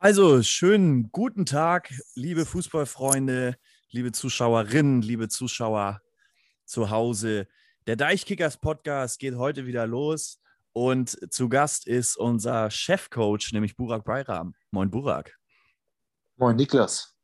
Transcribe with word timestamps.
Also, 0.00 0.44
schönen 0.44 1.10
guten 1.10 1.44
Tag, 1.44 1.92
liebe 2.14 2.46
Fußballfreunde, 2.46 3.56
liebe 3.90 4.12
Zuschauerinnen, 4.12 5.02
liebe 5.02 5.26
Zuschauer 5.26 6.00
zu 6.64 6.90
Hause. 6.90 7.48
Der 7.88 7.96
Deichkickers 7.96 8.58
Podcast 8.58 9.18
geht 9.18 9.34
heute 9.34 9.66
wieder 9.66 9.88
los 9.88 10.40
und 10.72 11.18
zu 11.34 11.48
Gast 11.48 11.88
ist 11.88 12.16
unser 12.16 12.70
Chefcoach, 12.70 13.50
nämlich 13.52 13.74
Burak 13.74 14.04
Bayram. 14.04 14.54
Moin, 14.70 14.88
Burak. 14.88 15.36
Moin, 16.36 16.54
Niklas. 16.54 17.16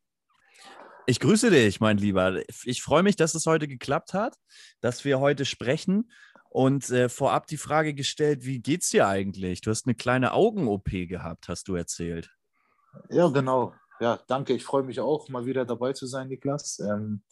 Ich 1.07 1.21
grüße 1.21 1.51
dich, 1.51 1.79
mein 1.79 1.99
Lieber. 1.99 2.43
Ich 2.65 2.83
freue 2.83 3.05
mich, 3.05 3.15
dass 3.15 3.37
es 3.37 3.47
heute 3.47 3.69
geklappt 3.69 4.15
hat, 4.15 4.37
dass 4.81 5.05
wir 5.05 5.21
heute 5.21 5.45
sprechen. 5.45 6.11
Und 6.51 6.91
äh, 6.91 7.09
vorab 7.09 7.47
die 7.47 7.57
Frage 7.57 7.95
gestellt, 7.95 8.45
wie 8.45 8.61
geht's 8.61 8.91
dir 8.91 9.07
eigentlich? 9.07 9.61
Du 9.61 9.71
hast 9.71 9.87
eine 9.87 9.95
kleine 9.95 10.33
Augen-OP 10.33 10.91
gehabt, 10.91 11.49
hast 11.49 11.69
du 11.69 11.77
erzählt. 11.77 12.34
Ja, 13.11 13.29
genau. 13.29 13.75
Ja, 14.01 14.19
danke. 14.27 14.53
Ich 14.53 14.65
freue 14.65 14.83
mich 14.83 15.01
auch, 15.01 15.29
mal 15.29 15.47
wieder 15.47 15.65
dabei 15.65 15.93
zu 15.93 16.07
sein, 16.07 16.29
Niklas. 16.29 16.79
Ähm, 16.81 17.23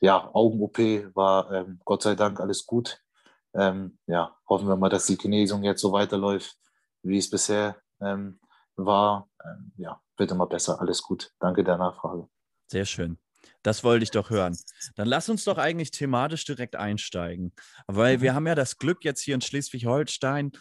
ja, 0.00 0.30
Augen-OP 0.32 0.78
war 1.14 1.50
ähm, 1.52 1.80
Gott 1.84 2.02
sei 2.02 2.14
Dank 2.14 2.40
alles 2.40 2.66
gut. 2.66 3.02
Ähm, 3.54 3.98
ja, 4.06 4.36
hoffen 4.48 4.68
wir 4.68 4.76
mal, 4.76 4.88
dass 4.88 5.06
die 5.06 5.16
Genesung 5.16 5.62
jetzt 5.62 5.80
so 5.80 5.92
weiterläuft, 5.92 6.56
wie 7.02 7.18
es 7.18 7.30
bisher 7.30 7.76
ähm, 8.00 8.38
war. 8.76 9.28
Ähm, 9.44 9.72
ja, 9.76 10.00
wird 10.16 10.30
immer 10.30 10.46
besser. 10.46 10.80
Alles 10.80 11.02
gut. 11.02 11.32
Danke 11.40 11.64
der 11.64 11.78
Nachfrage. 11.78 12.28
Sehr 12.66 12.84
schön. 12.84 13.18
Das 13.62 13.82
wollte 13.84 14.02
ich 14.02 14.10
doch 14.10 14.30
hören. 14.30 14.56
Dann 14.96 15.08
lass 15.08 15.28
uns 15.28 15.44
doch 15.44 15.58
eigentlich 15.58 15.90
thematisch 15.90 16.44
direkt 16.44 16.76
einsteigen, 16.76 17.52
weil 17.86 18.20
wir 18.20 18.32
mhm. 18.32 18.36
haben 18.36 18.46
ja 18.46 18.54
das 18.54 18.78
Glück 18.78 19.04
jetzt 19.04 19.22
hier 19.22 19.34
in 19.34 19.40
Schleswig-Holstein, 19.40 20.52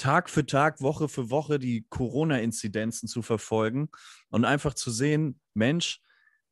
Tag 0.00 0.30
für 0.30 0.46
Tag, 0.46 0.80
Woche 0.80 1.08
für 1.08 1.28
Woche 1.30 1.58
die 1.58 1.86
Corona-Inzidenzen 1.90 3.06
zu 3.06 3.20
verfolgen 3.20 3.90
und 4.30 4.46
einfach 4.46 4.72
zu 4.72 4.90
sehen, 4.90 5.38
Mensch, 5.52 6.00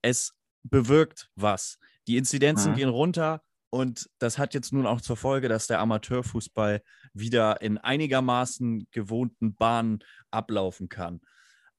es 0.02 0.34
bewirkt 0.62 1.30
was. 1.34 1.78
Die 2.06 2.18
Inzidenzen 2.18 2.72
mhm. 2.72 2.76
gehen 2.76 2.88
runter 2.90 3.42
und 3.70 4.10
das 4.18 4.36
hat 4.36 4.52
jetzt 4.52 4.72
nun 4.72 4.86
auch 4.86 5.00
zur 5.00 5.16
Folge, 5.16 5.48
dass 5.48 5.66
der 5.66 5.80
Amateurfußball 5.80 6.82
wieder 7.14 7.62
in 7.62 7.78
einigermaßen 7.78 8.86
gewohnten 8.90 9.54
Bahnen 9.54 10.04
ablaufen 10.30 10.90
kann. 10.90 11.22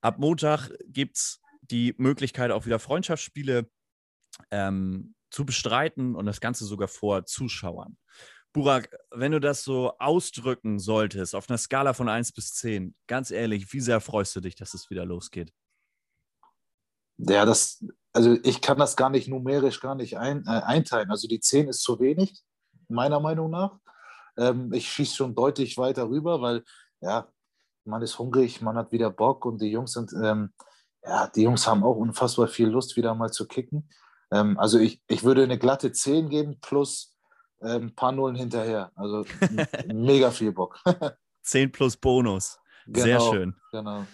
Ab 0.02 0.18
Montag 0.18 0.72
gibt 0.88 1.18
es 1.18 1.42
die 1.62 1.94
Möglichkeit, 1.98 2.50
auch 2.50 2.66
wieder 2.66 2.80
Freundschaftsspiele 2.80 3.70
ähm, 4.50 5.14
zu 5.30 5.46
bestreiten 5.46 6.16
und 6.16 6.26
das 6.26 6.42
Ganze 6.42 6.66
sogar 6.66 6.88
vor 6.88 7.26
Zuschauern. 7.26 7.98
Burak, 8.54 8.90
wenn 9.12 9.32
du 9.32 9.40
das 9.40 9.64
so 9.64 9.94
ausdrücken 10.00 10.80
solltest, 10.80 11.36
auf 11.36 11.50
einer 11.50 11.58
Skala 11.58 11.94
von 11.94 12.10
1 12.10 12.32
bis 12.32 12.54
10, 12.56 12.96
ganz 13.08 13.32
ehrlich, 13.32 13.72
wie 13.74 13.80
sehr 13.80 14.02
freust 14.02 14.36
du 14.36 14.42
dich, 14.42 14.56
dass 14.56 14.74
es 14.74 14.90
wieder 14.90 15.06
losgeht? 15.06 15.54
Ja, 17.18 17.46
das, 17.46 17.86
also 18.14 18.38
ich 18.44 18.62
kann 18.62 18.80
das 18.80 18.96
gar 18.96 19.10
nicht 19.10 19.28
numerisch 19.28 19.82
gar 19.82 19.96
nicht 19.96 20.18
ein, 20.18 20.46
äh, 20.48 20.62
einteilen. 20.62 21.12
Also 21.12 21.28
die 21.28 21.40
10 21.40 21.68
ist 21.68 21.82
zu 21.82 22.00
wenig, 22.00 22.42
meiner 22.88 23.20
Meinung 23.20 23.52
nach. 23.52 23.78
Ähm, 24.38 24.74
ich 24.74 24.90
schieße 24.90 25.16
schon 25.16 25.36
deutlich 25.36 25.78
weiter 25.78 26.10
rüber, 26.10 26.42
weil 26.42 26.64
ja, 27.02 27.28
man 27.86 28.02
ist 28.02 28.18
hungrig, 28.18 28.62
man 28.62 28.78
hat 28.78 28.92
wieder 28.92 29.10
Bock 29.10 29.46
und 29.46 29.62
die 29.62 29.72
Jungs 29.72 29.94
sind, 29.94 30.12
ähm, 30.14 30.54
ja, 31.04 31.28
die 31.28 31.44
Jungs 31.44 31.68
haben 31.68 31.84
auch 31.84 31.98
unfassbar 31.98 32.48
viel 32.48 32.70
Lust, 32.70 32.96
wieder 32.96 33.14
mal 33.16 33.32
zu 33.32 33.48
kicken. 33.48 33.90
Ähm, 34.32 34.58
also 34.58 34.80
ich, 34.80 35.02
ich 35.08 35.24
würde 35.24 35.44
eine 35.44 35.60
glatte 35.60 35.92
10 35.92 36.30
geben 36.30 36.60
plus 36.62 37.16
ein 37.62 37.82
ähm, 37.84 37.96
paar 37.96 38.12
Nullen 38.12 38.36
hinterher. 38.36 38.92
Also 38.96 39.26
mega 39.88 40.32
viel 40.32 40.52
Bock. 40.52 40.82
10 41.44 41.72
plus 41.72 41.98
Bonus. 41.98 42.60
Genau, 42.86 43.06
Sehr 43.06 43.20
schön. 43.20 43.56
Genau. 43.72 44.06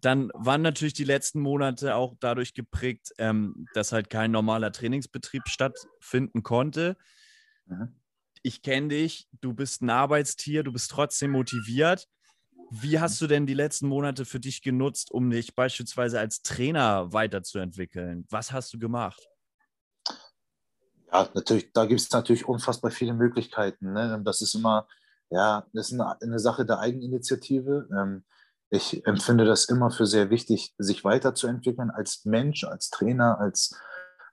Dann 0.00 0.30
waren 0.34 0.62
natürlich 0.62 0.94
die 0.94 1.04
letzten 1.04 1.40
Monate 1.40 1.96
auch 1.96 2.14
dadurch 2.20 2.54
geprägt, 2.54 3.12
ähm, 3.18 3.66
dass 3.74 3.92
halt 3.92 4.10
kein 4.10 4.30
normaler 4.30 4.70
Trainingsbetrieb 4.70 5.48
stattfinden 5.48 6.42
konnte. 6.42 6.96
Mhm. 7.66 7.96
Ich 8.42 8.62
kenne 8.62 8.88
dich, 8.88 9.28
du 9.40 9.52
bist 9.52 9.82
ein 9.82 9.90
Arbeitstier, 9.90 10.62
du 10.62 10.72
bist 10.72 10.90
trotzdem 10.90 11.32
motiviert. 11.32 12.06
Wie 12.70 13.00
hast 13.00 13.20
du 13.20 13.26
denn 13.26 13.46
die 13.46 13.54
letzten 13.54 13.88
Monate 13.88 14.24
für 14.24 14.38
dich 14.38 14.62
genutzt, 14.62 15.10
um 15.10 15.30
dich 15.30 15.54
beispielsweise 15.54 16.20
als 16.20 16.42
Trainer 16.42 17.12
weiterzuentwickeln? 17.12 18.26
Was 18.28 18.52
hast 18.52 18.72
du 18.74 18.78
gemacht? 18.78 19.28
Ja, 21.12 21.28
natürlich, 21.34 21.72
da 21.72 21.86
gibt 21.86 22.00
es 22.00 22.10
natürlich 22.10 22.46
unfassbar 22.46 22.90
viele 22.90 23.14
Möglichkeiten. 23.14 23.92
Ne? 23.92 24.20
Das 24.24 24.42
ist 24.42 24.54
immer, 24.54 24.86
ja, 25.30 25.66
das 25.72 25.90
ist 25.90 26.00
eine, 26.00 26.20
eine 26.20 26.38
Sache 26.38 26.66
der 26.66 26.80
Eigeninitiative. 26.80 27.88
Ähm, 27.92 28.24
ich 28.70 29.06
empfinde 29.06 29.46
das 29.46 29.64
immer 29.66 29.90
für 29.90 30.06
sehr 30.06 30.28
wichtig, 30.30 30.74
sich 30.76 31.04
weiterzuentwickeln 31.04 31.90
als 31.90 32.24
Mensch, 32.26 32.64
als 32.64 32.90
Trainer, 32.90 33.38
als 33.40 33.74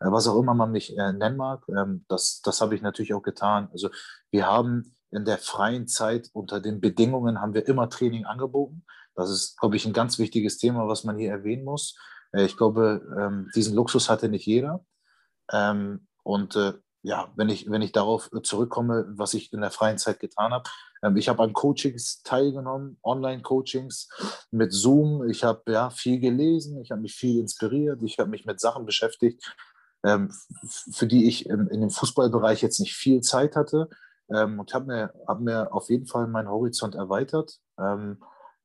äh, 0.02 0.12
was 0.12 0.28
auch 0.28 0.40
immer 0.40 0.54
man 0.54 0.72
mich 0.72 0.98
äh, 0.98 1.14
nennen 1.14 1.38
mag. 1.38 1.64
Ähm, 1.70 2.06
das 2.10 2.42
das 2.42 2.62
habe 2.62 2.76
ich 2.76 2.82
natürlich 2.82 3.14
auch 3.14 3.24
getan. 3.24 3.70
Also 3.72 3.90
wir 4.32 4.46
haben 4.46 4.94
in 5.12 5.24
der 5.24 5.38
freien 5.38 5.88
Zeit 5.88 6.30
unter 6.34 6.60
den 6.60 6.82
Bedingungen 6.82 7.40
haben 7.40 7.54
wir 7.54 7.68
immer 7.68 7.90
Training 7.90 8.26
angeboten. 8.26 8.86
Das 9.16 9.30
ist, 9.30 9.58
glaube 9.58 9.78
ich, 9.78 9.86
ein 9.86 9.94
ganz 9.94 10.20
wichtiges 10.20 10.58
Thema, 10.58 10.90
was 10.90 11.06
man 11.06 11.18
hier 11.18 11.32
erwähnen 11.32 11.64
muss. 11.64 11.98
Äh, 12.34 12.46
ich 12.46 12.58
glaube, 12.58 13.02
ähm, 13.18 13.50
diesen 13.56 13.76
Luxus 13.76 14.10
hatte 14.10 14.28
nicht 14.28 14.46
jeder. 14.46 14.86
Ähm, 15.52 16.08
und 16.26 16.56
äh, 16.56 16.74
ja, 17.04 17.32
wenn 17.36 17.50
ich, 17.50 17.70
wenn 17.70 17.84
ich 17.84 17.92
darauf 17.92 18.32
zurückkomme, 18.42 19.06
was 19.10 19.36
ich 19.36 19.54
in 19.54 19.62
der 19.62 19.70
freien 19.70 20.00
Zeit 20.00 20.20
getan 20.20 20.52
habe, 20.52 20.68
ähm, 21.04 21.18
ich 21.18 21.30
habe 21.30 21.44
an 21.44 21.54
Coachings 21.54 22.24
teilgenommen, 22.24 22.98
Online-Coachings 23.04 24.10
mit 24.50 24.74
Zoom. 24.74 25.30
Ich 25.30 25.44
habe 25.44 25.72
ja 25.72 25.92
viel 25.92 26.20
gelesen, 26.20 26.82
ich 26.82 26.90
habe 26.90 27.02
mich 27.02 27.14
viel 27.14 27.40
inspiriert, 27.40 28.02
ich 28.04 28.18
habe 28.18 28.32
mich 28.32 28.46
mit 28.46 28.60
Sachen 28.60 28.88
beschäftigt, 28.88 29.56
ähm, 30.04 30.32
für 30.92 31.06
die 31.06 31.28
ich 31.28 31.48
in, 31.48 31.68
in, 31.68 31.82
dem 31.82 31.92
Fußballbereich 31.92 32.64
jetzt 32.64 32.80
nicht 32.80 32.96
viel 32.96 33.22
Zeit 33.22 33.56
hatte. 33.56 33.88
Ähm, 34.34 34.60
und 34.60 34.74
habe 34.74 34.86
mir, 34.86 35.14
hab 35.28 35.42
mir 35.42 35.72
auf 35.72 35.92
jeden 35.92 36.08
Fall 36.08 36.26
meinen 36.26 36.50
Horizont 36.50 36.96
erweitert. 36.96 37.60
Ähm, 37.80 38.18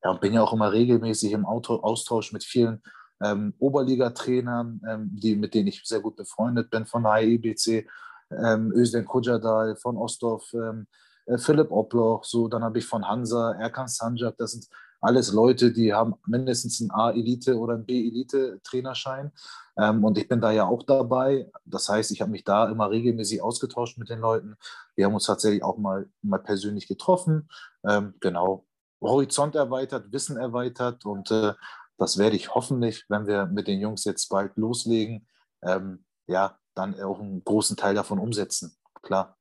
ja, 0.03 0.10
und 0.12 0.22
bin 0.22 0.32
ja 0.32 0.43
auch 0.43 0.54
immer 0.54 0.72
regelmäßig 0.72 1.32
im 1.32 1.44
Austausch 1.44 2.32
mit 2.32 2.43
vielen 2.43 2.82
ähm, 3.22 3.54
Oberliga-Trainern, 3.58 4.81
ähm, 4.88 5.10
die, 5.12 5.36
mit 5.36 5.54
denen 5.54 5.69
ich 5.69 5.82
sehr 5.84 6.00
gut 6.00 6.16
befreundet 6.16 6.70
bin, 6.70 6.86
von 6.86 7.03
der 7.03 7.14
HIBC, 7.14 7.86
ähm, 8.31 8.72
Özden 8.72 9.04
Kojadal, 9.04 9.76
von 9.76 9.97
Ostdorf, 9.97 10.53
ähm, 10.54 10.86
äh, 11.26 11.38
Philipp 11.38 11.70
Oploch, 11.70 12.25
so, 12.25 12.48
dann 12.48 12.62
habe 12.62 12.78
ich 12.78 12.86
von 12.86 13.06
Hansa, 13.06 13.53
Erkan 13.53 13.88
Sanjak, 13.88 14.36
das 14.36 14.53
sind 14.53 14.69
alles 15.00 15.32
Leute, 15.32 15.72
die 15.72 15.94
haben 15.94 16.14
mindestens 16.26 16.81
einen 16.81 16.91
A-Elite- 16.91 17.58
oder 17.58 17.75
einen 17.75 17.86
B-Elite-Trainerschein. 17.86 19.32
Ähm, 19.78 20.04
und 20.04 20.19
ich 20.19 20.28
bin 20.28 20.41
da 20.41 20.50
ja 20.50 20.66
auch 20.66 20.82
dabei. 20.82 21.50
Das 21.64 21.88
heißt, 21.88 22.10
ich 22.10 22.20
habe 22.20 22.31
mich 22.31 22.44
da 22.44 22.69
immer 22.69 22.91
regelmäßig 22.91 23.42
ausgetauscht 23.42 23.97
mit 23.97 24.10
den 24.10 24.20
Leuten. 24.20 24.56
Wir 24.94 25.06
haben 25.06 25.14
uns 25.14 25.25
tatsächlich 25.25 25.64
auch 25.64 25.78
mal, 25.78 26.08
mal 26.22 26.38
persönlich 26.38 26.87
getroffen. 26.87 27.48
Ähm, 27.82 28.14
genau. 28.20 28.66
Horizont 29.00 29.54
erweitert, 29.54 30.12
Wissen 30.12 30.37
erweitert 30.37 31.06
und 31.06 31.31
äh, 31.31 31.54
das 32.00 32.16
werde 32.16 32.34
ich 32.34 32.55
hoffentlich, 32.55 33.05
wenn 33.09 33.27
wir 33.27 33.47
mit 33.47 33.69
den 33.69 33.78
Jungs 33.78 34.05
jetzt 34.05 34.28
bald 34.31 34.56
loslegen, 34.56 35.28
ähm, 35.62 36.06
ja, 36.27 36.59
dann 36.75 36.99
auch 36.99 37.21
einen 37.21 37.44
großen 37.44 37.77
Teil 37.77 37.94
davon 37.94 38.19
umsetzen. 38.19 38.75
Klar. 39.03 39.37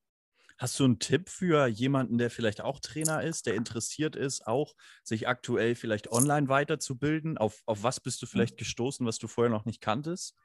Hast 0.58 0.78
du 0.78 0.84
einen 0.84 1.00
Tipp 1.00 1.30
für 1.30 1.68
jemanden, 1.68 2.18
der 2.18 2.30
vielleicht 2.30 2.60
auch 2.60 2.82
Trainer 2.82 3.24
ist, 3.24 3.46
der 3.46 3.56
interessiert 3.56 4.18
ist, 4.18 4.46
auch 4.46 4.74
sich 5.06 5.26
aktuell 5.30 5.74
vielleicht 5.74 6.12
online 6.12 6.50
weiterzubilden? 6.50 7.38
Auf, 7.38 7.62
auf 7.66 7.84
was 7.84 8.02
bist 8.02 8.22
du 8.22 8.26
hm. 8.26 8.32
vielleicht 8.32 8.58
gestoßen, 8.58 9.08
was 9.08 9.20
du 9.20 9.30
vorher 9.30 9.52
noch 9.52 9.64
nicht 9.64 9.80
kanntest? 9.80 10.36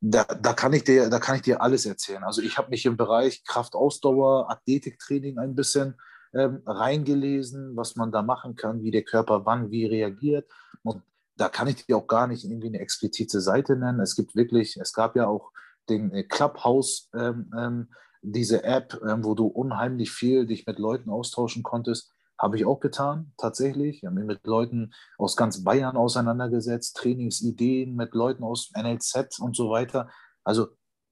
Da, 0.00 0.24
da, 0.24 0.52
kann 0.52 0.72
ich 0.72 0.82
dir, 0.82 1.08
da 1.10 1.20
kann 1.20 1.36
ich 1.36 1.42
dir 1.42 1.62
alles 1.62 1.86
erzählen. 1.86 2.24
Also 2.24 2.42
ich 2.42 2.58
habe 2.58 2.70
mich 2.70 2.84
im 2.86 2.96
Bereich 2.96 3.44
Kraftausdauer, 3.44 4.50
Athletiktraining 4.50 5.38
ein 5.38 5.54
bisschen 5.54 5.96
ähm, 6.34 6.62
reingelesen, 6.66 7.76
was 7.76 7.96
man 7.96 8.12
da 8.12 8.22
machen 8.22 8.56
kann, 8.56 8.82
wie 8.82 8.90
der 8.90 9.02
Körper 9.02 9.44
wann 9.44 9.70
wie 9.70 9.86
reagiert. 9.86 10.48
Und 10.82 11.02
da 11.36 11.48
kann 11.48 11.68
ich 11.68 11.86
dir 11.86 11.96
auch 11.96 12.06
gar 12.06 12.26
nicht 12.26 12.44
irgendwie 12.44 12.68
eine 12.68 12.80
explizite 12.80 13.40
Seite 13.40 13.76
nennen. 13.76 14.00
Es 14.00 14.16
gibt 14.16 14.34
wirklich, 14.34 14.76
es 14.76 14.92
gab 14.92 15.16
ja 15.16 15.26
auch 15.26 15.52
den 15.88 16.12
äh, 16.12 16.24
Clubhouse, 16.24 17.10
ähm, 17.14 17.50
ähm, 17.56 17.88
diese 18.22 18.62
App, 18.62 19.00
ähm, 19.06 19.24
wo 19.24 19.34
du 19.34 19.46
unheimlich 19.46 20.12
viel 20.12 20.46
dich 20.46 20.66
mit 20.66 20.78
Leuten 20.78 21.10
austauschen 21.10 21.62
konntest. 21.62 22.12
Habe 22.38 22.56
ich 22.56 22.64
auch 22.64 22.80
getan, 22.80 23.32
tatsächlich. 23.36 23.98
Ich 23.98 24.04
habe 24.04 24.14
mich 24.14 24.24
mit 24.24 24.46
Leuten 24.46 24.92
aus 25.18 25.36
ganz 25.36 25.64
Bayern 25.64 25.96
auseinandergesetzt, 25.96 26.96
Trainingsideen 26.96 27.94
mit 27.94 28.14
Leuten 28.14 28.42
aus 28.42 28.70
NLZ 28.76 29.38
und 29.40 29.56
so 29.56 29.70
weiter. 29.70 30.08
Also 30.44 30.68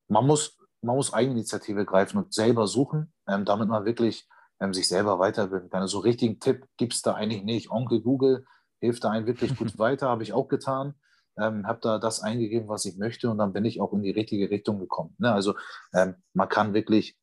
man 0.08 0.26
muss, 0.26 0.56
man 0.82 0.96
muss 0.96 1.12
Eigeninitiative 1.12 1.84
greifen 1.84 2.19
und 2.19 2.32
selber 2.32 2.66
suchen, 2.66 3.12
ähm, 3.28 3.44
damit 3.44 3.69
man 3.69 3.84
wirklich 3.84 4.28
ähm, 4.60 4.74
sich 4.74 4.88
selber 4.88 5.18
weiterbilden 5.18 5.70
kann. 5.70 5.82
Also 5.82 5.98
so 5.98 6.02
richtigen 6.02 6.40
Tipp 6.40 6.66
gibt 6.76 6.94
es 6.94 7.02
da 7.02 7.14
eigentlich 7.14 7.42
nicht. 7.42 7.70
Onkel 7.70 8.00
Google 8.00 8.44
hilft 8.80 9.04
da 9.04 9.10
einem 9.10 9.26
wirklich 9.26 9.56
gut 9.56 9.78
weiter, 9.78 10.08
habe 10.08 10.22
ich 10.22 10.32
auch 10.32 10.48
getan. 10.48 10.94
Ähm, 11.38 11.66
habe 11.66 11.80
da 11.82 11.98
das 11.98 12.20
eingegeben, 12.20 12.68
was 12.68 12.84
ich 12.84 12.96
möchte 12.96 13.30
und 13.30 13.38
dann 13.38 13.52
bin 13.52 13.64
ich 13.64 13.80
auch 13.80 13.92
in 13.92 14.02
die 14.02 14.10
richtige 14.10 14.50
Richtung 14.50 14.78
gekommen. 14.78 15.14
Ne? 15.18 15.32
Also 15.32 15.54
ähm, 15.94 16.16
man 16.34 16.48
kann 16.48 16.74
wirklich 16.74 17.16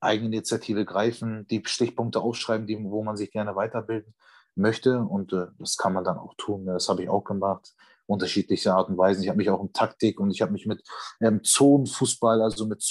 Eigeninitiative 0.00 0.84
greifen, 0.84 1.46
die 1.48 1.62
Stichpunkte 1.64 2.20
aufschreiben, 2.20 2.66
die, 2.66 2.82
wo 2.82 3.04
man 3.04 3.16
sich 3.16 3.30
gerne 3.30 3.54
weiterbilden 3.54 4.14
möchte. 4.54 4.98
Und 5.00 5.32
äh, 5.32 5.46
das 5.58 5.76
kann 5.76 5.92
man 5.92 6.04
dann 6.04 6.18
auch 6.18 6.34
tun. 6.36 6.66
Das 6.66 6.88
habe 6.88 7.02
ich 7.02 7.08
auch 7.08 7.24
gemacht 7.24 7.74
unterschiedliche 8.06 8.74
Art 8.74 8.88
und 8.88 8.98
Weisen. 8.98 9.22
Ich 9.22 9.28
habe 9.28 9.38
mich 9.38 9.50
auch 9.50 9.62
in 9.62 9.72
Taktik 9.72 10.20
und 10.20 10.30
ich 10.30 10.42
habe 10.42 10.52
mich 10.52 10.66
mit 10.66 10.82
ähm, 11.20 11.42
Zonenfußball, 11.42 12.42
also 12.42 12.66
mit 12.66 12.82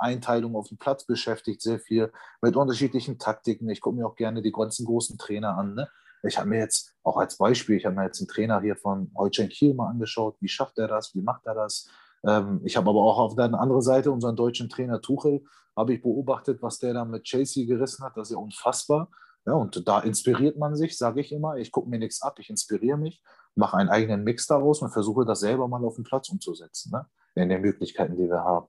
Zoneneinteilung 0.00 0.56
auf 0.56 0.68
dem 0.68 0.78
Platz 0.78 1.04
beschäftigt, 1.04 1.60
sehr 1.60 1.78
viel 1.78 2.12
mit 2.40 2.56
unterschiedlichen 2.56 3.18
Taktiken. 3.18 3.68
Ich 3.68 3.80
gucke 3.80 3.96
mir 3.96 4.06
auch 4.06 4.16
gerne 4.16 4.42
die 4.42 4.52
ganzen 4.52 4.86
großen 4.86 5.18
Trainer 5.18 5.56
an. 5.56 5.74
Ne? 5.74 5.88
Ich 6.22 6.38
habe 6.38 6.48
mir 6.48 6.58
jetzt 6.58 6.94
auch 7.02 7.16
als 7.16 7.38
Beispiel, 7.38 7.76
ich 7.76 7.86
habe 7.86 7.96
mir 7.96 8.04
jetzt 8.04 8.20
einen 8.20 8.28
Trainer 8.28 8.60
hier 8.60 8.76
von 8.76 9.10
Holstein 9.14 9.48
Kiel 9.48 9.74
mal 9.74 9.88
angeschaut. 9.88 10.36
Wie 10.40 10.48
schafft 10.48 10.78
er 10.78 10.88
das? 10.88 11.14
Wie 11.14 11.22
macht 11.22 11.46
er 11.46 11.54
das? 11.54 11.88
Ähm, 12.24 12.60
ich 12.64 12.76
habe 12.76 12.90
aber 12.90 13.00
auch 13.00 13.18
auf 13.18 13.36
der 13.36 13.52
anderen 13.54 13.82
Seite 13.82 14.10
unseren 14.10 14.36
deutschen 14.36 14.68
Trainer 14.68 15.00
Tuchel, 15.00 15.44
habe 15.76 15.94
ich 15.94 16.02
beobachtet, 16.02 16.62
was 16.62 16.78
der 16.78 16.94
da 16.94 17.04
mit 17.04 17.24
Chelsea 17.24 17.66
gerissen 17.66 18.04
hat. 18.04 18.16
Das 18.16 18.28
ist 18.28 18.32
ja 18.32 18.38
unfassbar. 18.38 19.08
Ja, 19.46 19.54
und 19.54 19.88
da 19.88 20.00
inspiriert 20.00 20.58
man 20.58 20.76
sich, 20.76 20.98
sage 20.98 21.20
ich 21.20 21.32
immer. 21.32 21.56
Ich 21.56 21.72
gucke 21.72 21.88
mir 21.88 21.98
nichts 21.98 22.20
ab, 22.20 22.38
ich 22.38 22.50
inspiriere 22.50 22.98
mich, 22.98 23.22
mache 23.54 23.78
einen 23.78 23.88
eigenen 23.88 24.22
Mix 24.22 24.46
daraus 24.46 24.82
und 24.82 24.90
versuche 24.90 25.24
das 25.24 25.40
selber 25.40 25.66
mal 25.66 25.82
auf 25.82 25.94
den 25.94 26.04
Platz 26.04 26.28
umzusetzen, 26.28 26.92
ne? 26.92 27.06
in 27.34 27.48
den 27.48 27.62
Möglichkeiten, 27.62 28.16
die 28.16 28.28
wir 28.28 28.44
haben. 28.44 28.66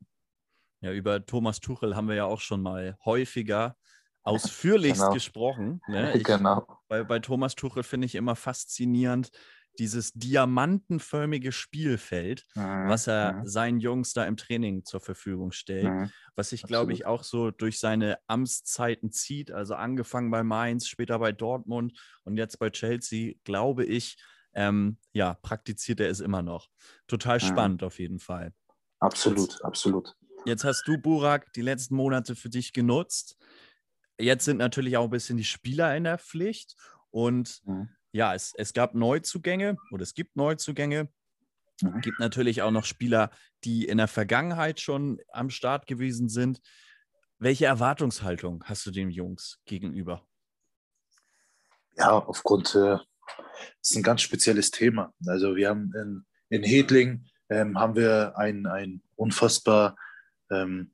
Ja, 0.82 0.92
über 0.92 1.26
Thomas 1.26 1.60
Tuchel 1.60 1.96
haben 1.96 2.08
wir 2.08 2.16
ja 2.16 2.26
auch 2.26 2.42
schon 2.42 2.62
mal 2.62 2.98
häufiger 3.06 3.76
ausführlichst 4.24 5.02
genau. 5.02 5.14
gesprochen. 5.14 5.82
Ne? 5.88 6.14
Ich, 6.16 6.24
genau. 6.24 6.66
Bei, 6.88 7.04
bei 7.04 7.20
Thomas 7.20 7.56
Tuchel 7.56 7.84
finde 7.84 8.06
ich 8.06 8.16
immer 8.16 8.36
faszinierend, 8.36 9.32
dieses 9.80 10.12
diamantenförmige 10.14 11.52
Spielfeld, 11.52 12.46
mhm. 12.56 12.90
was 12.90 13.08
er 13.08 13.34
mhm. 13.34 13.48
seinen 13.48 13.80
Jungs 13.80 14.14
da 14.14 14.26
im 14.26 14.38
Training 14.38 14.84
zur 14.84 15.00
Verfügung 15.00 15.52
stellt, 15.52 15.86
mhm. 15.86 16.12
was 16.36 16.50
sich, 16.50 16.64
glaube 16.64 16.94
ich, 16.94 17.06
auch 17.06 17.24
so 17.24 17.52
durch 17.52 17.80
seine 17.80 18.18
Amtszeiten 18.28 19.12
zieht. 19.12 19.52
Also 19.52 19.76
angefangen 19.76 20.30
bei 20.30 20.44
Mainz, 20.44 20.88
später 20.88 21.20
bei 21.20 21.32
Dortmund 21.32 21.98
und 22.26 22.38
jetzt 22.38 22.60
bei 22.60 22.70
Chelsea, 22.70 23.36
glaube 23.44 23.86
ich, 23.86 24.18
ähm, 24.54 24.98
ja, 25.14 25.36
praktiziert 25.36 26.02
er 26.02 26.10
es 26.10 26.20
immer 26.20 26.42
noch. 26.42 26.68
Total 27.08 27.40
spannend 27.40 27.84
auf 27.84 28.00
jeden 28.00 28.20
Fall. 28.20 28.54
Absolut, 29.00 29.64
absolut. 29.64 30.16
Jetzt 30.46 30.64
hast 30.64 30.84
du, 30.88 30.98
Burak, 30.98 31.54
die 31.54 31.62
letzten 31.62 31.96
Monate 31.96 32.36
für 32.36 32.50
dich 32.50 32.74
genutzt. 32.74 33.38
Jetzt 34.20 34.46
sind 34.46 34.58
natürlich 34.58 34.98
auch 34.98 35.06
ein 35.06 35.10
bisschen 35.10 35.38
die 35.38 35.44
Spieler 35.44 35.96
in 35.96 36.04
der 36.04 36.18
Pflicht 36.18 36.76
und 37.10 37.62
mhm 37.66 37.90
ja, 38.12 38.34
es, 38.34 38.54
es 38.58 38.74
gab 38.74 38.94
Neuzugänge 38.94 39.78
oder 39.92 40.04
es 40.04 40.14
gibt 40.14 40.36
Neuzugänge. 40.36 41.10
Es 41.78 41.84
mhm. 41.84 42.02
gibt 42.02 42.20
natürlich 42.20 42.62
auch 42.62 42.72
noch 42.72 42.86
Spieler, 42.86 43.32
die 43.64 43.86
in 43.86 43.98
der 43.98 44.08
Vergangenheit 44.08 44.80
schon 44.80 45.20
am 45.32 45.50
Start 45.50 45.88
gewesen 45.88 46.30
sind. 46.30 46.62
Welche 47.40 47.66
Erwartungshaltung 47.66 48.64
hast 48.66 48.86
du 48.86 48.92
den 48.92 49.10
Jungs 49.10 49.60
gegenüber? 49.66 50.26
Ja, 51.98 52.12
aufgrund, 52.12 52.76
äh, 52.76 52.98
ist 53.82 53.96
ein 53.96 54.04
ganz 54.04 54.22
spezielles 54.22 54.72
Thema. 54.72 55.14
Also 55.26 55.56
wir 55.56 55.70
haben 55.70 55.94
in, 55.96 56.26
in 56.50 56.64
Hedling 56.64 57.26
ähm, 57.50 57.78
haben 57.78 57.96
wir 57.96 58.38
ein, 58.38 58.66
ein 58.66 59.02
unfassbar 59.16 59.96
ähm, 60.52 60.92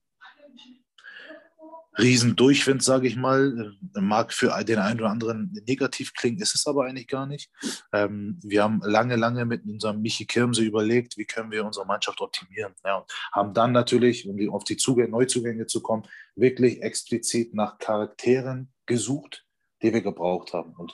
Riesendurchwind, 1.97 2.83
sage 2.83 3.07
ich 3.07 3.15
mal. 3.15 3.73
Mag 3.95 4.31
für 4.31 4.63
den 4.63 4.77
einen 4.77 4.99
oder 4.99 5.09
anderen 5.09 5.51
negativ 5.65 6.13
klingen, 6.13 6.39
ist 6.39 6.53
es 6.53 6.67
aber 6.67 6.85
eigentlich 6.85 7.07
gar 7.07 7.25
nicht. 7.25 7.49
Ähm, 7.91 8.39
wir 8.43 8.63
haben 8.63 8.81
lange, 8.83 9.15
lange 9.15 9.45
mit 9.45 9.65
unserem 9.65 10.01
Michi 10.01 10.25
Kirmse 10.25 10.63
überlegt, 10.63 11.17
wie 11.17 11.25
können 11.25 11.51
wir 11.51 11.65
unsere 11.65 11.87
Mannschaft 11.87 12.21
optimieren. 12.21 12.73
Ja, 12.85 12.97
und 12.97 13.11
haben 13.31 13.53
dann 13.53 13.71
natürlich, 13.71 14.27
um 14.27 14.37
auf 14.49 14.63
die 14.63 14.77
Zugänge, 14.77 15.09
Neuzugänge 15.09 15.65
zu 15.65 15.81
kommen, 15.81 16.03
wirklich 16.35 16.83
explizit 16.83 17.55
nach 17.55 17.79
Charakteren 17.79 18.71
gesucht, 18.85 19.46
die 19.81 19.93
wir 19.93 20.01
gebraucht 20.01 20.53
haben. 20.53 20.73
Und 20.75 20.93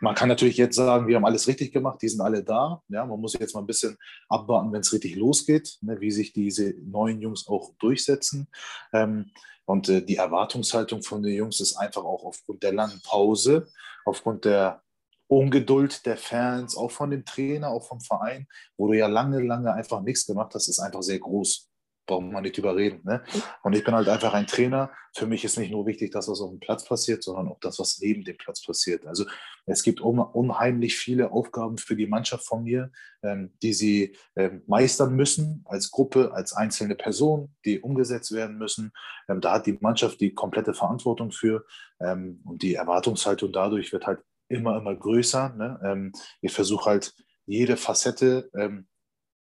man 0.00 0.14
kann 0.14 0.28
natürlich 0.28 0.56
jetzt 0.56 0.76
sagen, 0.76 1.06
wir 1.06 1.16
haben 1.16 1.24
alles 1.24 1.46
richtig 1.48 1.72
gemacht, 1.72 2.00
die 2.02 2.08
sind 2.08 2.20
alle 2.20 2.42
da. 2.42 2.82
Ja, 2.88 3.04
man 3.06 3.20
muss 3.20 3.34
jetzt 3.34 3.54
mal 3.54 3.60
ein 3.60 3.66
bisschen 3.66 3.96
abwarten, 4.28 4.72
wenn 4.72 4.80
es 4.80 4.92
richtig 4.92 5.16
losgeht, 5.16 5.78
ne, 5.80 6.00
wie 6.00 6.10
sich 6.10 6.32
diese 6.32 6.74
neuen 6.84 7.20
Jungs 7.20 7.46
auch 7.46 7.74
durchsetzen. 7.78 8.48
Ähm, 8.92 9.30
und 9.66 9.88
äh, 9.88 10.04
die 10.04 10.16
Erwartungshaltung 10.16 11.02
von 11.02 11.22
den 11.22 11.34
Jungs 11.34 11.60
ist 11.60 11.76
einfach 11.76 12.04
auch 12.04 12.24
aufgrund 12.24 12.62
der 12.62 12.72
langen 12.72 13.00
Pause, 13.02 13.68
aufgrund 14.04 14.44
der 14.44 14.82
Ungeduld 15.26 16.04
der 16.04 16.18
Fans, 16.18 16.76
auch 16.76 16.90
von 16.90 17.10
dem 17.10 17.24
Trainer, 17.24 17.70
auch 17.70 17.88
vom 17.88 18.00
Verein, 18.00 18.46
wo 18.76 18.88
du 18.88 18.94
ja 18.94 19.06
lange, 19.06 19.40
lange 19.40 19.72
einfach 19.72 20.02
nichts 20.02 20.26
gemacht 20.26 20.54
hast, 20.54 20.68
ist 20.68 20.80
einfach 20.80 21.02
sehr 21.02 21.18
groß 21.18 21.70
braucht 22.06 22.24
man 22.24 22.42
nicht 22.42 22.58
überreden. 22.58 23.00
Ne? 23.04 23.22
Und 23.62 23.74
ich 23.74 23.84
bin 23.84 23.94
halt 23.94 24.08
einfach 24.08 24.34
ein 24.34 24.46
Trainer. 24.46 24.90
Für 25.14 25.26
mich 25.26 25.44
ist 25.44 25.58
nicht 25.58 25.70
nur 25.70 25.86
wichtig, 25.86 26.10
das, 26.10 26.28
was 26.28 26.40
auf 26.40 26.50
dem 26.50 26.60
Platz 26.60 26.84
passiert, 26.84 27.22
sondern 27.22 27.48
auch 27.48 27.60
das, 27.60 27.78
was 27.78 27.98
neben 28.00 28.24
dem 28.24 28.36
Platz 28.36 28.64
passiert. 28.64 29.06
Also 29.06 29.24
es 29.66 29.82
gibt 29.82 30.00
unheimlich 30.00 30.96
viele 30.96 31.30
Aufgaben 31.32 31.78
für 31.78 31.96
die 31.96 32.06
Mannschaft 32.06 32.44
von 32.46 32.64
mir, 32.64 32.90
ähm, 33.22 33.54
die 33.62 33.72
sie 33.72 34.16
ähm, 34.36 34.62
meistern 34.66 35.14
müssen, 35.14 35.64
als 35.66 35.90
Gruppe, 35.90 36.32
als 36.34 36.52
einzelne 36.52 36.94
Person, 36.94 37.54
die 37.64 37.80
umgesetzt 37.80 38.32
werden 38.32 38.58
müssen. 38.58 38.92
Ähm, 39.28 39.40
da 39.40 39.54
hat 39.54 39.66
die 39.66 39.78
Mannschaft 39.80 40.20
die 40.20 40.34
komplette 40.34 40.74
Verantwortung 40.74 41.30
für 41.30 41.64
und 42.00 42.58
die 42.60 42.74
Erwartungshaltung 42.74 43.52
dadurch 43.52 43.92
wird 43.92 44.06
halt 44.06 44.20
immer, 44.48 44.76
immer 44.76 44.94
größer. 44.94 45.54
Ne? 45.54 46.12
Ich 46.42 46.52
versuche 46.52 46.90
halt 46.90 47.14
jede 47.46 47.76
Facette 47.76 48.50
ähm, 48.54 48.88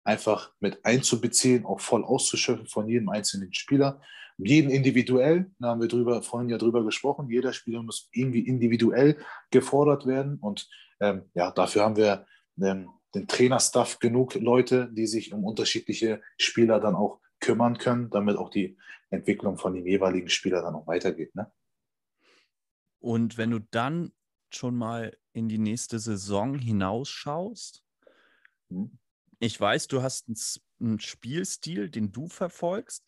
einfach 0.04 0.52
mit 0.60 0.84
einzubeziehen, 0.86 1.66
auch 1.66 1.80
voll 1.80 2.04
auszuschöpfen 2.04 2.68
von 2.68 2.88
jedem 2.88 3.10
einzelnen 3.10 3.54
Spieler. 3.54 4.02
Jeden 4.38 4.72
individuell, 4.72 5.52
da 5.60 5.70
haben 5.70 5.82
wir 5.82 5.88
drüber, 5.88 6.22
vorhin 6.24 6.50
ja 6.50 6.58
drüber 6.58 6.84
gesprochen, 6.84 7.30
jeder 7.30 7.54
Spieler 7.54 7.84
muss 7.84 8.10
irgendwie 8.12 8.42
individuell 8.42 9.18
gefordert 9.52 10.06
werden. 10.06 10.40
Und 10.40 10.68
ähm, 11.00 11.30
ja, 11.34 11.52
dafür 11.52 11.84
haben 11.84 11.96
wir 11.96 12.26
ähm, 12.60 12.90
den 13.14 13.28
Trainerstaff 13.28 14.00
genug 14.00 14.34
Leute, 14.36 14.90
die 14.92 15.06
sich 15.06 15.34
um 15.34 15.44
unterschiedliche 15.44 16.22
Spieler 16.38 16.80
dann 16.80 16.96
auch 16.96 17.20
kümmern 17.40 17.78
können, 17.78 18.10
damit 18.10 18.38
auch 18.38 18.50
die 18.50 18.78
Entwicklung 19.12 19.58
von 19.58 19.76
dem 19.76 19.86
jeweiligen 19.86 20.30
Spieler 20.30 20.62
dann 20.62 20.76
auch 20.76 20.88
weitergeht. 20.88 21.36
Ne? 21.36 21.52
Und 23.00 23.38
wenn 23.38 23.52
du 23.52 23.60
dann 23.60 24.14
schon 24.50 24.76
mal 24.76 25.16
in 25.34 25.48
die 25.48 25.60
nächste 25.60 26.00
Saison 26.00 26.58
hinausschaust, 26.58 27.84
hm 28.70 28.98
ich 29.44 29.60
weiß, 29.60 29.88
du 29.90 30.02
hast 30.02 30.30
einen 30.80 31.00
Spielstil, 31.00 31.90
den 31.90 32.12
du 32.12 32.28
verfolgst. 32.28 33.04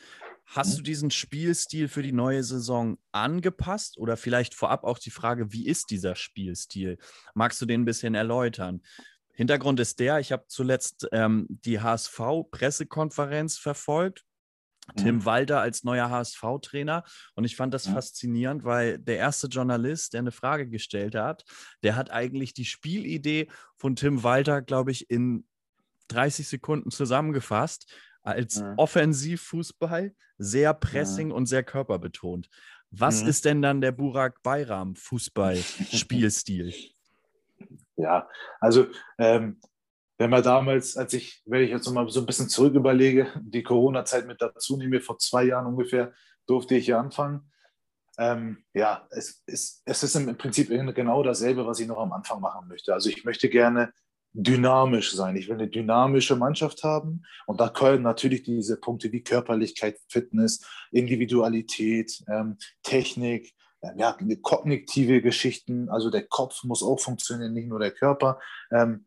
Hast 0.46 0.74
mhm. 0.74 0.78
du 0.78 0.84
diesen 0.84 1.12
Spielstil 1.12 1.88
für 1.88 2.04
die 2.04 2.12
neue 2.12 2.44
Saison 2.44 2.98
angepasst 3.12 3.98
oder 3.98 4.18
vielleicht 4.18 4.54
vorab 4.54 4.84
auch 4.84 5.00
die 5.00 5.12
Frage, 5.12 5.52
wie 5.54 5.66
ist 5.66 5.90
dieser 5.90 6.16
Spielstil? 6.16 6.98
Magst 7.34 7.62
du 7.62 7.66
den 7.66 7.82
ein 7.82 7.86
bisschen 7.86 8.16
erläutern? 8.16 8.82
Hintergrund 9.34 9.80
ist 9.80 10.00
der, 10.00 10.20
ich 10.20 10.32
habe 10.32 10.46
zuletzt 10.48 11.08
ähm, 11.12 11.48
die 11.50 11.80
HSV-Pressekonferenz 11.80 13.58
verfolgt. 13.58 14.24
Tim 14.98 15.16
mhm. 15.16 15.26
Walter 15.26 15.62
als 15.62 15.84
neuer 15.84 16.10
HSV-Trainer. 16.10 17.04
Und 17.34 17.44
ich 17.44 17.56
fand 17.56 17.74
das 17.74 17.88
mhm. 17.88 17.94
faszinierend, 17.94 18.64
weil 18.64 19.00
der 19.00 19.18
erste 19.18 19.48
Journalist, 19.48 20.14
der 20.14 20.20
eine 20.20 20.32
Frage 20.32 20.70
gestellt 20.70 21.16
hat, 21.16 21.44
der 21.82 21.96
hat 21.96 22.12
eigentlich 22.12 22.54
die 22.54 22.66
Spielidee 22.66 23.50
von 23.78 23.96
Tim 23.96 24.22
Walter, 24.24 24.62
glaube 24.62 24.92
ich, 24.92 25.10
in 25.10 25.46
30 26.10 26.48
Sekunden 26.48 26.92
zusammengefasst 26.92 27.92
als 28.22 28.58
ja. 28.58 28.74
Offensivfußball, 28.78 30.16
sehr 30.38 30.74
Pressing 30.74 31.30
ja. 31.30 31.36
und 31.36 31.46
sehr 31.46 31.64
körperbetont. 31.64 32.50
Was 32.92 33.24
mhm. 33.24 33.30
ist 33.30 33.46
denn 33.46 33.62
dann 33.62 33.82
der 33.82 33.92
Burak 33.92 34.42
Bayram 34.44 34.96
Fußball-Spielstil? 34.96 36.74
ja, 37.98 38.28
also 38.60 38.88
ähm, 39.18 39.60
wenn 40.18 40.30
man 40.30 40.44
damals, 40.44 40.96
als 40.96 41.14
ich, 41.14 41.42
wenn 41.46 41.62
ich 41.62 41.70
jetzt 41.70 41.90
mal 41.90 42.08
so 42.10 42.22
ein 42.22 42.26
bisschen 42.26 42.50
zurück 42.50 42.74
überlege, 42.74 43.28
die 43.42 43.64
Corona-Zeit 43.64 44.28
mit 44.28 44.42
dazu 44.42 44.78
nehme, 44.78 45.02
vor 45.02 45.18
zwei 45.20 45.44
Jahren 45.44 45.66
ungefähr, 45.66 46.14
durfte 46.48 46.76
ich 46.76 46.86
hier 46.86 47.00
anfangen. 47.00 47.52
Ähm, 48.18 48.64
ja, 48.74 49.08
es, 49.10 49.44
es, 49.46 49.82
es 49.84 50.04
ist 50.04 50.16
im 50.16 50.38
Prinzip 50.38 50.70
genau 50.70 51.22
dasselbe, 51.22 51.66
was 51.66 51.80
ich 51.80 51.88
noch 51.88 51.98
am 51.98 52.14
Anfang 52.14 52.40
machen 52.40 52.68
möchte. 52.70 52.94
Also 52.94 53.10
ich 53.10 53.26
möchte 53.26 53.50
gerne 53.50 53.92
dynamisch 54.36 55.14
sein. 55.14 55.36
Ich 55.38 55.48
will 55.48 55.56
eine 55.56 55.70
dynamische 55.70 56.36
Mannschaft 56.36 56.84
haben. 56.84 57.24
Und 57.46 57.60
da 57.62 57.70
können 57.70 58.04
natürlich 58.04 58.44
diese 58.44 58.78
Punkte 58.78 59.12
wie 59.12 59.24
Körperlichkeit, 59.24 59.98
Fitness, 60.10 60.62
Individualität, 60.92 62.22
ähm, 62.28 62.58
Technik, 62.84 63.54
äh, 63.82 63.92
ja, 63.98 64.18
kognitive 64.42 65.22
Geschichten. 65.22 65.90
Also 65.90 66.10
der 66.10 66.28
Kopf 66.28 66.64
muss 66.64 66.84
auch 66.84 67.00
funktionieren, 67.00 67.54
nicht 67.54 67.70
nur 67.70 67.80
der 67.80 67.92
Körper. 67.92 68.40
Ähm, 68.72 69.06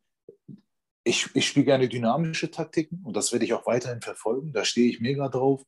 ich, 1.04 1.28
ich 1.34 1.46
spiele 1.46 1.64
gerne 1.64 1.88
dynamische 1.88 2.50
Taktiken 2.50 3.02
und 3.04 3.16
das 3.16 3.32
werde 3.32 3.44
ich 3.44 3.54
auch 3.54 3.66
weiterhin 3.66 4.02
verfolgen. 4.02 4.52
Da 4.52 4.64
stehe 4.64 4.90
ich 4.90 5.00
mega 5.00 5.28
drauf. 5.28 5.62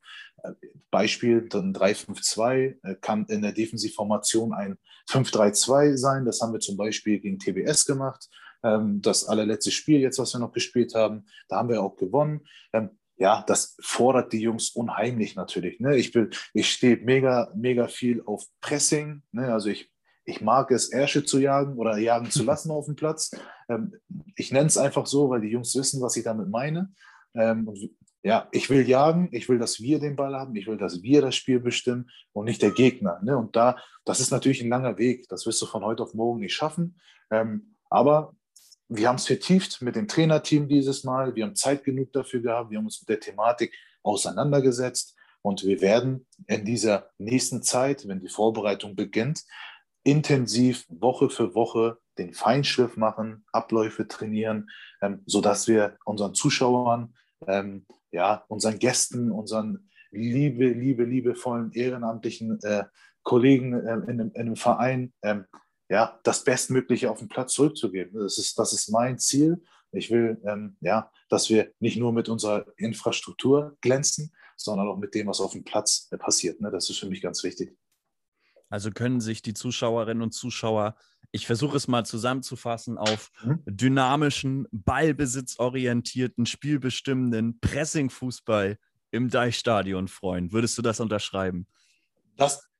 Beispiel 0.89 1.47
ein 1.53 1.73
3-5-2 1.73 2.77
äh, 2.83 2.95
kann 2.99 3.25
in 3.25 3.41
der 3.41 3.51
Defensivformation 3.51 4.53
ein 4.53 4.77
5-3-2 5.09 5.97
sein. 5.97 6.25
Das 6.25 6.41
haben 6.41 6.53
wir 6.53 6.59
zum 6.59 6.77
Beispiel 6.77 7.19
gegen 7.19 7.39
TBS 7.39 7.85
gemacht. 7.85 8.27
Ähm, 8.63 9.01
das 9.01 9.27
allerletzte 9.27 9.71
Spiel 9.71 9.99
jetzt, 9.99 10.19
was 10.19 10.33
wir 10.33 10.39
noch 10.39 10.51
gespielt 10.51 10.93
haben, 10.93 11.25
da 11.47 11.57
haben 11.57 11.69
wir 11.69 11.81
auch 11.81 11.95
gewonnen. 11.95 12.41
Ähm, 12.73 12.91
ja, 13.17 13.43
das 13.45 13.77
fordert 13.81 14.33
die 14.33 14.41
Jungs 14.41 14.69
unheimlich 14.71 15.35
natürlich. 15.35 15.79
Ne? 15.79 15.95
Ich, 15.97 16.15
ich 16.53 16.71
stehe 16.71 16.97
mega, 16.97 17.51
mega 17.55 17.87
viel 17.87 18.23
auf 18.25 18.45
Pressing. 18.61 19.21
Ne? 19.31 19.51
Also 19.51 19.69
ich, 19.69 19.91
ich 20.25 20.41
mag 20.41 20.71
es, 20.71 20.89
Ärsche 20.89 21.23
zu 21.23 21.39
jagen 21.39 21.77
oder 21.77 21.97
jagen 21.97 22.29
zu 22.29 22.43
lassen 22.45 22.71
auf 22.71 22.85
dem 22.85 22.95
Platz. 22.95 23.31
Ähm, 23.69 23.95
ich 24.35 24.51
nenne 24.51 24.67
es 24.67 24.77
einfach 24.77 25.05
so, 25.05 25.29
weil 25.29 25.41
die 25.41 25.49
Jungs 25.49 25.75
wissen, 25.75 26.01
was 26.01 26.15
ich 26.17 26.23
damit 26.23 26.49
meine. 26.49 26.91
Und 27.33 27.91
ja, 28.23 28.49
ich 28.51 28.69
will 28.69 28.85
jagen, 28.85 29.29
ich 29.31 29.47
will, 29.47 29.57
dass 29.57 29.79
wir 29.79 29.99
den 29.99 30.17
Ball 30.17 30.35
haben, 30.35 30.53
ich 30.57 30.67
will, 30.67 30.75
dass 30.75 31.01
wir 31.01 31.21
das 31.21 31.33
Spiel 31.33 31.61
bestimmen 31.61 32.09
und 32.33 32.43
nicht 32.43 32.61
der 32.61 32.71
Gegner. 32.71 33.21
Ne? 33.23 33.37
Und 33.37 33.55
da, 33.55 33.77
das 34.03 34.19
ist 34.19 34.31
natürlich 34.31 34.61
ein 34.61 34.67
langer 34.67 34.97
Weg, 34.97 35.29
das 35.29 35.45
wirst 35.45 35.61
du 35.61 35.65
von 35.65 35.85
heute 35.85 36.03
auf 36.03 36.13
morgen 36.13 36.41
nicht 36.41 36.53
schaffen. 36.53 36.99
Aber 37.89 38.35
wir 38.93 39.07
haben 39.07 39.15
es 39.15 39.25
vertieft 39.27 39.81
mit 39.81 39.95
dem 39.95 40.07
Trainerteam 40.07 40.67
dieses 40.67 41.03
Mal, 41.03 41.33
wir 41.35 41.45
haben 41.45 41.55
Zeit 41.55 41.83
genug 41.83 42.11
dafür 42.11 42.41
gehabt, 42.41 42.71
wir 42.71 42.77
haben 42.77 42.85
uns 42.85 43.01
mit 43.01 43.09
der 43.09 43.19
Thematik 43.19 43.73
auseinandergesetzt. 44.03 45.15
Und 45.41 45.63
wir 45.63 45.81
werden 45.81 46.27
in 46.45 46.65
dieser 46.65 47.09
nächsten 47.17 47.63
Zeit, 47.63 48.07
wenn 48.07 48.19
die 48.19 48.27
Vorbereitung 48.27 48.95
beginnt, 48.95 49.43
intensiv 50.03 50.85
Woche 50.89 51.29
für 51.29 51.55
Woche 51.55 51.97
den 52.17 52.33
Feinschliff 52.33 52.97
machen, 52.97 53.45
Abläufe 53.51 54.07
trainieren, 54.07 54.69
ähm, 55.01 55.23
sodass 55.25 55.67
wir 55.67 55.97
unseren 56.05 56.35
Zuschauern 56.35 57.15
ähm, 57.47 57.85
ja, 58.11 58.43
unseren 58.49 58.77
Gästen, 58.77 59.31
unseren 59.31 59.89
liebe, 60.11 60.67
liebe, 60.67 61.05
liebevollen 61.05 61.71
ehrenamtlichen 61.71 62.59
äh, 62.63 62.83
Kollegen 63.23 63.73
äh, 63.73 63.93
in, 63.93 64.03
einem, 64.03 64.31
in, 64.33 64.41
einem, 64.41 64.55
Verein 64.55 65.13
ähm, 65.23 65.45
ja, 65.91 66.17
das 66.23 66.45
Bestmögliche 66.45 67.11
auf 67.11 67.19
den 67.19 67.27
Platz 67.27 67.51
zurückzugeben. 67.51 68.13
Das 68.13 68.37
ist, 68.37 68.57
das 68.57 68.71
ist 68.71 68.89
mein 68.89 69.19
Ziel. 69.19 69.61
Ich 69.91 70.09
will, 70.09 70.41
ähm, 70.45 70.77
ja, 70.79 71.11
dass 71.27 71.49
wir 71.49 71.73
nicht 71.79 71.97
nur 71.97 72.13
mit 72.13 72.29
unserer 72.29 72.65
Infrastruktur 72.77 73.75
glänzen, 73.81 74.33
sondern 74.55 74.87
auch 74.87 74.97
mit 74.97 75.13
dem, 75.13 75.27
was 75.27 75.41
auf 75.41 75.51
dem 75.51 75.65
Platz 75.65 76.07
äh, 76.11 76.17
passiert. 76.17 76.61
Ne? 76.61 76.71
Das 76.71 76.89
ist 76.89 76.97
für 76.97 77.09
mich 77.09 77.21
ganz 77.21 77.43
wichtig. 77.43 77.77
Also 78.69 78.89
können 78.91 79.19
sich 79.19 79.41
die 79.41 79.53
Zuschauerinnen 79.53 80.23
und 80.23 80.31
Zuschauer, 80.31 80.95
ich 81.33 81.45
versuche 81.45 81.75
es 81.75 81.89
mal 81.89 82.05
zusammenzufassen, 82.05 82.97
auf 82.97 83.29
mhm. 83.43 83.61
dynamischen, 83.65 84.69
ballbesitzorientierten, 84.71 86.45
spielbestimmenden 86.45 87.59
Pressing-Fußball 87.59 88.77
im 89.11 89.29
Deichstadion 89.29 90.07
freuen. 90.07 90.53
Würdest 90.53 90.77
du 90.77 90.81
das 90.81 91.01
unterschreiben? 91.01 91.67
Das, 92.37 92.70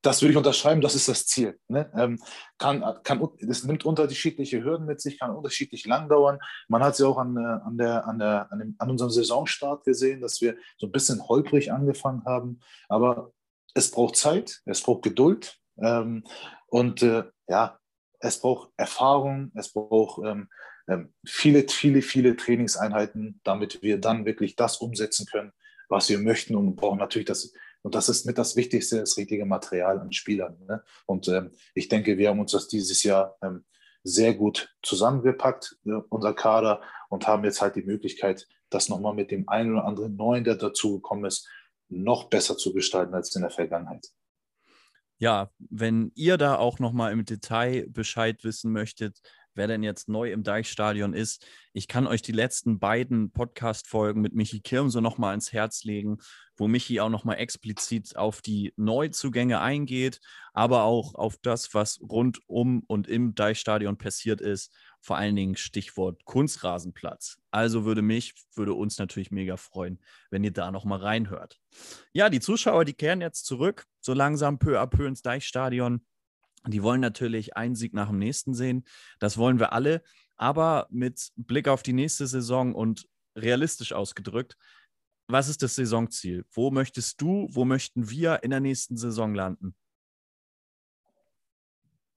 das 0.00 0.22
würde 0.22 0.30
ich 0.30 0.36
unterschreiben, 0.36 0.80
das 0.80 0.94
ist 0.94 1.08
das 1.08 1.26
Ziel. 1.26 1.58
Ne? 1.68 1.90
Ähm, 1.96 2.20
kann, 2.58 2.84
kann, 3.02 3.28
es 3.48 3.64
nimmt 3.64 3.84
unterschiedliche 3.84 4.62
Hürden 4.62 4.86
mit 4.86 5.00
sich, 5.00 5.18
kann 5.18 5.34
unterschiedlich 5.34 5.84
lang 5.86 6.08
dauern. 6.08 6.38
Man 6.68 6.84
hat 6.84 6.92
es 6.92 7.00
ja 7.00 7.06
auch 7.06 7.18
an, 7.18 7.36
äh, 7.36 7.40
an, 7.40 7.76
der, 7.76 8.06
an, 8.06 8.18
der, 8.18 8.52
an, 8.52 8.58
dem, 8.60 8.76
an 8.78 8.90
unserem 8.90 9.10
Saisonstart 9.10 9.84
gesehen, 9.84 10.20
dass 10.20 10.40
wir 10.40 10.56
so 10.78 10.86
ein 10.86 10.92
bisschen 10.92 11.26
holprig 11.26 11.72
angefangen 11.72 12.24
haben. 12.24 12.60
Aber 12.88 13.32
es 13.74 13.90
braucht 13.90 14.16
Zeit, 14.16 14.60
es 14.64 14.80
braucht 14.80 15.02
Geduld 15.02 15.58
ähm, 15.78 16.24
und 16.68 17.02
äh, 17.02 17.24
ja, 17.48 17.78
es 18.20 18.40
braucht 18.40 18.70
Erfahrung, 18.76 19.50
es 19.54 19.72
braucht 19.72 20.24
ähm, 20.24 20.48
ähm, 20.88 21.12
viele, 21.26 21.66
viele, 21.68 22.02
viele 22.02 22.36
Trainingseinheiten, 22.36 23.40
damit 23.42 23.82
wir 23.82 23.98
dann 24.00 24.24
wirklich 24.24 24.54
das 24.54 24.76
umsetzen 24.76 25.26
können, 25.26 25.52
was 25.88 26.08
wir 26.08 26.18
möchten 26.18 26.54
und 26.54 26.76
brauchen 26.76 26.98
natürlich 26.98 27.26
das, 27.26 27.52
und 27.82 27.94
das 27.94 28.08
ist 28.08 28.26
mit 28.26 28.38
das 28.38 28.56
Wichtigste, 28.56 29.00
das 29.00 29.16
richtige 29.16 29.46
Material 29.46 30.00
an 30.00 30.12
Spielern. 30.12 30.56
Ne? 30.66 30.82
Und 31.06 31.28
ähm, 31.28 31.52
ich 31.74 31.88
denke, 31.88 32.18
wir 32.18 32.30
haben 32.30 32.40
uns 32.40 32.52
das 32.52 32.68
dieses 32.68 33.02
Jahr 33.02 33.36
ähm, 33.42 33.64
sehr 34.02 34.34
gut 34.34 34.74
zusammengepackt, 34.82 35.78
äh, 35.84 35.92
unser 36.08 36.34
Kader, 36.34 36.82
und 37.08 37.26
haben 37.26 37.44
jetzt 37.44 37.60
halt 37.60 37.76
die 37.76 37.82
Möglichkeit, 37.82 38.48
das 38.70 38.88
nochmal 38.88 39.14
mit 39.14 39.30
dem 39.30 39.48
einen 39.48 39.72
oder 39.72 39.84
anderen 39.84 40.16
Neuen, 40.16 40.44
der 40.44 40.56
dazugekommen 40.56 41.24
ist, 41.24 41.48
noch 41.88 42.28
besser 42.28 42.56
zu 42.56 42.72
gestalten 42.72 43.14
als 43.14 43.34
in 43.34 43.42
der 43.42 43.50
Vergangenheit. 43.50 44.08
Ja, 45.18 45.50
wenn 45.58 46.12
ihr 46.14 46.36
da 46.36 46.56
auch 46.56 46.78
nochmal 46.78 47.12
im 47.12 47.24
Detail 47.24 47.86
Bescheid 47.88 48.44
wissen 48.44 48.72
möchtet, 48.72 49.20
wer 49.56 49.66
denn 49.66 49.82
jetzt 49.82 50.08
neu 50.08 50.30
im 50.30 50.42
Deichstadion 50.42 51.14
ist, 51.14 51.46
ich 51.72 51.88
kann 51.88 52.06
euch 52.06 52.22
die 52.22 52.32
letzten 52.32 52.78
beiden 52.78 53.30
Podcast-Folgen 53.32 54.20
mit 54.20 54.34
Michi 54.34 54.60
Kirm 54.60 54.90
so 54.90 55.00
nochmal 55.00 55.34
ins 55.34 55.52
Herz 55.52 55.84
legen, 55.84 56.18
wo 56.56 56.68
Michi 56.68 57.00
auch 57.00 57.08
nochmal 57.08 57.38
explizit 57.38 58.16
auf 58.16 58.40
die 58.40 58.72
Neuzugänge 58.76 59.60
eingeht, 59.60 60.20
aber 60.52 60.82
auch 60.82 61.14
auf 61.14 61.36
das, 61.42 61.74
was 61.74 62.00
rund 62.00 62.40
um 62.46 62.82
und 62.86 63.08
im 63.08 63.34
Deichstadion 63.34 63.98
passiert 63.98 64.40
ist. 64.40 64.74
Vor 65.00 65.16
allen 65.16 65.36
Dingen 65.36 65.56
Stichwort 65.56 66.24
Kunstrasenplatz. 66.24 67.38
Also 67.50 67.84
würde 67.84 68.02
mich, 68.02 68.34
würde 68.54 68.74
uns 68.74 68.98
natürlich 68.98 69.30
mega 69.30 69.56
freuen, 69.56 70.00
wenn 70.30 70.44
ihr 70.44 70.52
da 70.52 70.70
nochmal 70.70 71.00
reinhört. 71.00 71.58
Ja, 72.12 72.30
die 72.30 72.40
Zuschauer, 72.40 72.84
die 72.84 72.94
kehren 72.94 73.20
jetzt 73.20 73.44
zurück, 73.46 73.86
so 74.00 74.14
langsam 74.14 74.58
peu 74.58 74.80
à 74.80 74.86
peu 74.86 75.06
ins 75.06 75.22
Deichstadion. 75.22 76.04
Die 76.66 76.82
wollen 76.82 77.00
natürlich 77.00 77.56
einen 77.56 77.74
Sieg 77.74 77.94
nach 77.94 78.08
dem 78.08 78.18
nächsten 78.18 78.54
sehen. 78.54 78.84
Das 79.18 79.38
wollen 79.38 79.58
wir 79.58 79.72
alle. 79.72 80.02
Aber 80.36 80.86
mit 80.90 81.30
Blick 81.36 81.68
auf 81.68 81.82
die 81.82 81.92
nächste 81.92 82.26
Saison 82.26 82.74
und 82.74 83.08
realistisch 83.36 83.92
ausgedrückt, 83.92 84.56
was 85.28 85.48
ist 85.48 85.62
das 85.62 85.74
Saisonziel? 85.74 86.44
Wo 86.52 86.70
möchtest 86.70 87.20
du, 87.20 87.48
wo 87.50 87.64
möchten 87.64 88.10
wir 88.10 88.42
in 88.42 88.50
der 88.50 88.60
nächsten 88.60 88.96
Saison 88.96 89.34
landen? 89.34 89.74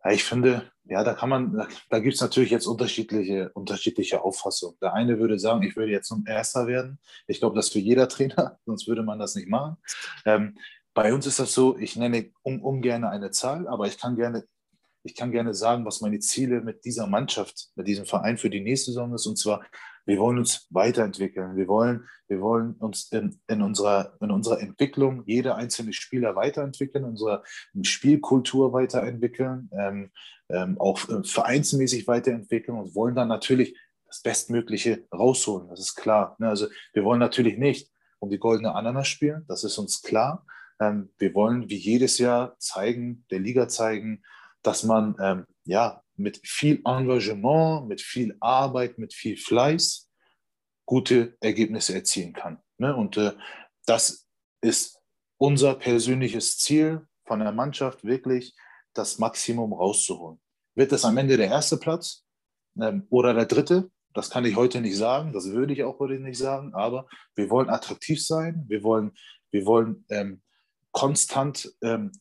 Ja, 0.03 0.11
ich 0.11 0.23
finde, 0.23 0.71
ja, 0.85 1.03
da 1.03 1.13
kann 1.13 1.29
man, 1.29 1.67
da 1.89 1.99
gibt 1.99 2.15
es 2.15 2.21
natürlich 2.21 2.51
jetzt 2.51 2.67
unterschiedliche, 2.67 3.51
unterschiedliche 3.53 4.21
Auffassungen. 4.21 4.77
Der 4.81 4.93
eine 4.93 5.19
würde 5.19 5.37
sagen, 5.37 5.63
ich 5.63 5.75
würde 5.75 5.91
jetzt 5.91 6.07
zum 6.07 6.25
Erster 6.25 6.67
werden. 6.67 6.99
Ich 7.27 7.39
glaube, 7.39 7.55
das 7.55 7.69
für 7.69 7.79
jeder 7.79 8.07
Trainer, 8.07 8.59
sonst 8.65 8.87
würde 8.87 9.03
man 9.03 9.19
das 9.19 9.35
nicht 9.35 9.49
machen. 9.49 9.77
Ähm, 10.25 10.57
bei 10.93 11.13
uns 11.13 11.25
ist 11.25 11.39
das 11.39 11.53
so, 11.53 11.77
ich 11.77 11.95
nenne 11.95 12.31
um, 12.41 12.61
ungern 12.61 13.03
eine 13.03 13.31
Zahl, 13.31 13.67
aber 13.67 13.87
ich 13.87 13.97
kann 13.97 14.15
gerne, 14.15 14.45
ich 15.03 15.15
kann 15.15 15.31
gerne 15.31 15.53
sagen, 15.53 15.85
was 15.85 16.01
meine 16.01 16.19
Ziele 16.19 16.61
mit 16.61 16.83
dieser 16.85 17.07
Mannschaft, 17.07 17.69
mit 17.75 17.87
diesem 17.87 18.05
Verein 18.05 18.37
für 18.37 18.49
die 18.49 18.61
nächste 18.61 18.91
Saison 18.91 19.13
ist. 19.13 19.25
Und 19.25 19.37
zwar, 19.37 19.63
wir 20.05 20.17
wollen 20.17 20.39
uns 20.39 20.67
weiterentwickeln. 20.71 21.55
Wir 21.55 21.67
wollen, 21.67 22.07
wir 22.27 22.41
wollen 22.41 22.73
uns 22.73 23.11
in, 23.11 23.39
in, 23.47 23.61
unserer, 23.61 24.17
in 24.19 24.31
unserer 24.31 24.59
Entwicklung, 24.59 25.23
jeder 25.25 25.55
einzelne 25.55 25.93
Spieler 25.93 26.35
weiterentwickeln, 26.35 27.05
unsere 27.05 27.43
Spielkultur 27.83 28.73
weiterentwickeln, 28.73 29.69
ähm, 29.77 30.11
ähm, 30.49 30.79
auch 30.79 31.07
äh, 31.09 31.23
vereinsmäßig 31.23 32.07
weiterentwickeln 32.07 32.77
und 32.77 32.95
wollen 32.95 33.15
dann 33.15 33.27
natürlich 33.27 33.77
das 34.07 34.21
Bestmögliche 34.21 35.07
rausholen. 35.13 35.69
Das 35.69 35.79
ist 35.79 35.95
klar. 35.95 36.35
Ne? 36.39 36.49
Also 36.49 36.67
wir 36.93 37.03
wollen 37.03 37.19
natürlich 37.19 37.57
nicht 37.57 37.91
um 38.19 38.29
die 38.29 38.39
goldene 38.39 38.73
Ananas 38.73 39.07
spielen, 39.07 39.45
das 39.47 39.63
ist 39.63 39.77
uns 39.77 40.01
klar. 40.01 40.45
Ähm, 40.79 41.09
wir 41.17 41.33
wollen 41.33 41.69
wie 41.69 41.77
jedes 41.77 42.17
Jahr 42.17 42.57
zeigen, 42.59 43.25
der 43.31 43.39
Liga 43.39 43.67
zeigen, 43.67 44.23
dass 44.61 44.83
man 44.83 45.15
ähm, 45.21 45.45
ja 45.65 46.03
mit 46.15 46.41
viel 46.43 46.81
Engagement, 46.85 47.87
mit 47.87 48.01
viel 48.01 48.35
Arbeit, 48.39 48.97
mit 48.97 49.13
viel 49.13 49.37
Fleiß 49.37 50.09
gute 50.85 51.37
Ergebnisse 51.39 51.93
erzielen 51.93 52.33
kann. 52.33 52.59
Ne? 52.77 52.95
Und 52.95 53.17
äh, 53.17 53.33
das 53.85 54.27
ist 54.61 54.99
unser 55.37 55.75
persönliches 55.75 56.57
Ziel 56.57 57.05
von 57.25 57.39
der 57.39 57.51
Mannschaft, 57.51 58.03
wirklich 58.03 58.55
das 58.93 59.19
Maximum 59.19 59.71
rauszuholen. 59.73 60.39
Wird 60.75 60.91
das 60.91 61.05
am 61.05 61.17
Ende 61.17 61.37
der 61.37 61.47
erste 61.47 61.77
Platz 61.77 62.25
ähm, 62.81 63.05
oder 63.09 63.33
der 63.33 63.45
dritte? 63.45 63.91
Das 64.13 64.29
kann 64.29 64.45
ich 64.45 64.55
heute 64.55 64.81
nicht 64.81 64.97
sagen, 64.97 65.31
das 65.31 65.45
würde 65.51 65.73
ich 65.73 65.83
auch 65.83 65.99
heute 65.99 66.19
nicht 66.19 66.39
sagen, 66.39 66.73
aber 66.73 67.07
wir 67.35 67.49
wollen 67.49 67.69
attraktiv 67.69 68.25
sein, 68.25 68.65
wir 68.67 68.83
wollen, 68.83 69.11
wir 69.51 69.65
wollen 69.65 70.05
ähm, 70.09 70.41
konstant 70.91 71.73
ähm, 71.81 72.11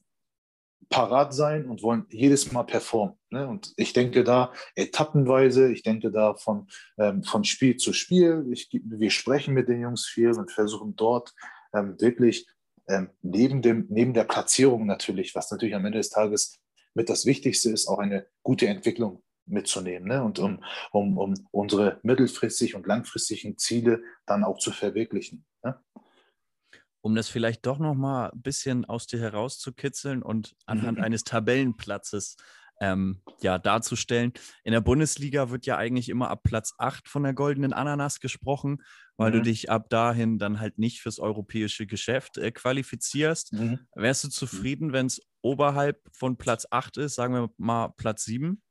parat 0.89 1.35
sein 1.35 1.67
und 1.67 1.83
wollen 1.83 2.07
jedes 2.11 2.51
Mal 2.53 2.63
performen. 2.63 3.17
Ne? 3.31 3.47
Und 3.47 3.73
ich 3.77 3.93
denke 3.93 4.25
da 4.25 4.53
etappenweise, 4.75 5.71
ich 5.71 5.83
denke 5.83 6.11
da 6.11 6.35
von, 6.35 6.69
ähm, 6.99 7.23
von 7.23 7.45
Spiel 7.45 7.77
zu 7.77 7.93
Spiel. 7.93 8.47
Ich, 8.53 8.69
wir 8.73 9.11
sprechen 9.11 9.55
mit 9.55 9.69
den 9.69 9.81
Jungs 9.81 10.07
viel 10.07 10.33
und 10.33 10.51
versuchen 10.51 10.97
dort 10.97 11.35
ähm, 11.75 12.01
wirklich 12.01 12.47
ähm, 12.89 13.11
neben, 13.23 13.61
dem, 13.61 13.87
neben 13.91 14.15
der 14.15 14.25
Platzierung 14.25 14.87
natürlich, 14.87 15.35
was 15.35 15.51
natürlich 15.51 15.75
am 15.75 15.85
Ende 15.85 15.99
des 15.99 16.11
Tages 16.11 16.59
mit 16.95 17.11
das 17.11 17.27
Wichtigste 17.27 17.71
ist, 17.71 17.87
auch 17.87 17.99
eine 17.99 18.27
gute 18.43 18.67
Entwicklung 18.67 19.23
mitzunehmen 19.47 20.09
ne? 20.09 20.23
und 20.23 20.39
um, 20.39 20.63
um, 20.93 21.19
um 21.19 21.35
unsere 21.51 22.01
mittelfristig 22.03 22.75
und 22.75 22.87
langfristigen 22.87 23.57
Ziele 23.59 24.03
dann 24.27 24.45
auch 24.45 24.59
zu 24.59 24.73
verwirklichen. 24.73 25.45
Ne? 25.63 25.79
Um 27.01 27.15
das 27.15 27.29
vielleicht 27.29 27.67
doch 27.67 27.79
noch 27.79 27.95
mal 27.95 28.31
ein 28.31 28.43
bisschen 28.43 28.85
aus 28.85 29.07
dir 29.07 29.21
herauszukitzeln 29.21 30.23
und 30.23 30.55
anhand 30.67 30.99
eines 31.01 31.25
Tabellenplatzes 31.25 32.37
ähm, 32.81 33.23
ja, 33.41 33.59
darzustellen. 33.59 34.33
In 34.65 34.73
der 34.73 34.81
Bundesliga 34.81 35.51
wird 35.51 35.67
ja 35.67 35.77
eigentlich 35.77 36.09
immer 36.09 36.31
ab 36.31 36.43
Platz 36.43 36.75
8 36.79 37.09
von 37.09 37.23
der 37.23 37.35
goldenen 37.35 37.73
Ananas 37.73 38.21
gesprochen, 38.21 38.83
weil 39.17 39.31
mhm. 39.31 39.37
du 39.37 39.43
dich 39.43 39.71
ab 39.71 39.89
dahin 39.91 40.39
dann 40.39 40.61
halt 40.61 40.79
nicht 40.79 41.01
fürs 41.01 41.19
europäische 41.19 41.87
Geschäft 41.87 42.39
äh, 42.39 42.51
qualifizierst. 42.51 43.53
Mhm. 43.53 43.81
Wärst 43.95 44.25
du 44.25 44.29
mhm. 44.29 44.33
zufrieden, 44.33 44.93
wenn 44.93 45.07
es 45.07 45.21
oberhalb 45.43 46.01
von 46.13 46.37
Platz 46.37 46.67
8 46.71 46.99
ist, 46.99 47.15
sagen 47.15 47.35
wir 47.35 47.51
mal 47.57 47.89
Platz 47.97 48.25
7? 48.25 48.63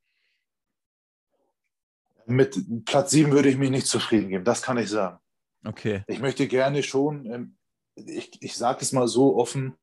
Mit 2.25 2.85
Platz 2.85 3.11
7 3.11 3.31
würde 3.31 3.49
ich 3.49 3.57
mich 3.57 3.69
nicht 3.69 3.87
zufrieden 3.87 4.29
geben, 4.29 4.43
das 4.43 4.61
kann 4.61 4.77
ich 4.77 4.89
sagen. 4.89 5.19
Okay. 5.63 6.03
Ich 6.07 6.19
möchte 6.19 6.47
gerne 6.47 6.83
schon 6.83 7.25
ähm, 7.25 7.56
ich, 8.05 8.31
ich 8.41 8.55
sage 8.55 8.79
es 8.81 8.91
mal 8.91 9.07
so 9.07 9.35
offen, 9.35 9.75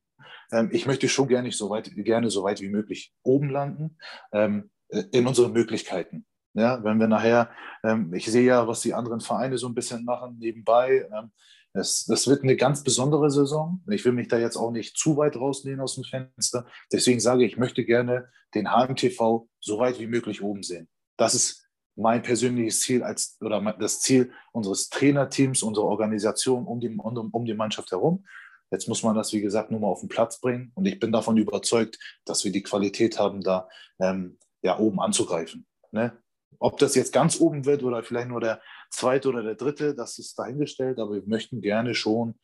Ähm, 0.53 0.71
ich 0.73 0.87
möchte 0.87 1.09
schon 1.09 1.29
gerne 1.29 1.51
so 1.53 1.71
weit, 1.71 1.91
gerne 1.95 2.31
so 2.31 2.43
weit 2.45 2.61
wie 2.61 2.69
möglich 2.69 3.13
oben 3.23 3.51
landen, 3.51 3.99
ähm, 4.33 4.71
in 5.13 5.27
unseren 5.27 5.53
Möglichkeiten. 5.53 6.27
Ja, 6.55 6.85
wenn 6.85 6.99
wir 6.99 7.09
nachher, 7.09 7.51
ähm, 7.83 8.15
ich 8.15 8.27
sehe 8.27 8.45
ja, 8.45 8.69
was 8.69 8.81
die 8.81 8.95
anderen 8.95 9.21
Vereine 9.21 9.59
so 9.59 9.67
ein 9.67 9.75
bisschen 9.75 10.05
machen 10.05 10.37
nebenbei. 10.39 11.09
Ähm, 11.13 11.33
es, 11.73 12.05
das 12.05 12.29
wird 12.29 12.45
eine 12.45 12.55
ganz 12.57 12.85
besondere 12.85 13.31
Saison. 13.31 13.83
Ich 13.91 14.05
will 14.05 14.13
mich 14.13 14.29
da 14.29 14.39
jetzt 14.39 14.57
auch 14.57 14.71
nicht 14.71 14.97
zu 14.97 15.17
weit 15.17 15.37
rausnehmen 15.37 15.81
aus 15.81 15.97
dem 15.97 16.05
Fenster. 16.05 16.67
Deswegen 16.93 17.19
sage 17.19 17.45
ich, 17.45 17.53
ich 17.53 17.59
möchte 17.59 17.85
gerne 17.85 18.29
den 18.55 18.69
HMTV 18.69 19.49
so 19.59 19.79
weit 19.79 19.99
wie 19.99 20.07
möglich 20.07 20.43
oben 20.43 20.63
sehen. 20.63 20.89
Das 21.17 21.35
ist 21.35 21.64
mein 21.97 22.23
persönliches 22.23 22.81
Ziel 22.81 23.03
als 23.03 23.37
oder 23.41 23.61
das 23.79 24.01
Ziel 24.01 24.33
unseres 24.53 24.89
Trainerteams, 24.89 25.63
unserer 25.63 25.87
Organisation 25.87 26.67
um 26.67 26.81
die, 26.81 26.89
um, 26.89 27.31
um 27.31 27.45
die 27.45 27.55
Mannschaft 27.55 27.91
herum. 27.93 28.25
Jetzt 28.71 28.89
muss 28.89 29.03
man 29.03 29.15
das, 29.15 29.33
wie 29.33 29.41
gesagt, 29.41 29.71
nur 29.71 29.81
mal 29.81 29.89
auf 29.89 30.01
den 30.01 30.09
Platz 30.09 30.41
bringen. 30.41 30.73
Und 30.75 30.87
ich 30.87 30.99
bin 30.99 31.13
davon 31.13 31.37
überzeugt, 31.37 31.99
dass 32.25 32.45
wir 32.45 32.51
die 32.51 32.63
Qualität 32.63 33.19
haben, 33.19 33.41
da 33.41 33.69
ähm, 34.01 34.39
ja, 34.63 34.79
oben 34.79 35.01
anzugreifen. 35.01 35.67
Ne? 35.93 36.21
Ob 36.59 36.79
das 36.79 36.95
jetzt 36.95 37.13
ganz 37.13 37.41
oben 37.41 37.67
wird 37.67 37.83
oder 37.83 38.03
vielleicht 38.03 38.29
nur 38.29 38.41
der 38.41 38.61
zweite 38.91 39.29
oder 39.29 39.43
der 39.43 39.55
dritte, 39.55 39.95
das 39.95 40.19
ist 40.19 40.39
dahingestellt. 40.39 40.99
Aber 40.99 41.13
wir 41.13 41.23
möchten 41.27 41.61
gerne 41.61 41.95
schon 41.95 42.35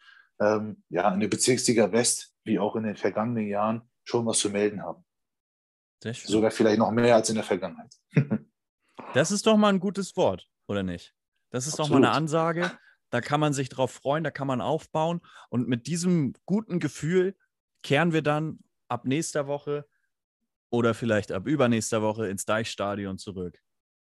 ähm, 0.40 0.84
ja, 0.88 1.12
in 1.12 1.20
der 1.20 1.28
Bezirksliga 1.28 1.90
West, 1.90 2.34
wie 2.44 2.58
auch 2.58 2.76
in 2.76 2.84
den 2.84 2.96
vergangenen 2.96 3.48
Jahren, 3.48 3.82
schon 4.04 4.26
was 4.26 4.38
zu 4.38 4.50
melden 4.50 4.82
haben. 4.82 5.04
Sogar 6.26 6.50
vielleicht 6.50 6.78
noch 6.78 6.90
mehr 6.90 7.14
als 7.14 7.28
in 7.28 7.34
der 7.34 7.44
Vergangenheit. 7.44 7.94
Das 9.12 9.32
ist 9.32 9.46
doch 9.46 9.56
mal 9.56 9.70
ein 9.70 9.80
gutes 9.80 10.16
Wort, 10.16 10.48
oder 10.68 10.82
nicht? 10.82 11.14
Das 11.50 11.66
ist 11.66 11.74
Absolut. 11.74 11.88
doch 11.88 11.92
mal 12.00 12.06
eine 12.06 12.16
Ansage. 12.16 12.70
Da 13.10 13.20
kann 13.20 13.40
man 13.40 13.52
sich 13.52 13.68
drauf 13.68 13.90
freuen, 13.90 14.22
da 14.22 14.30
kann 14.30 14.46
man 14.46 14.60
aufbauen. 14.60 15.20
Und 15.48 15.68
mit 15.68 15.88
diesem 15.88 16.32
guten 16.46 16.78
Gefühl 16.78 17.36
kehren 17.82 18.12
wir 18.12 18.22
dann 18.22 18.60
ab 18.88 19.04
nächster 19.04 19.48
Woche 19.48 19.84
oder 20.70 20.94
vielleicht 20.94 21.32
ab 21.32 21.46
übernächster 21.46 22.02
Woche 22.02 22.28
ins 22.28 22.44
Deichstadion 22.44 23.18
zurück. 23.18 23.60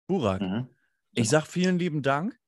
Burak, 0.08 0.42
mhm. 0.42 0.70
ich 1.14 1.30
sag 1.30 1.46
vielen 1.46 1.78
lieben 1.78 2.02
Dank. 2.02 2.40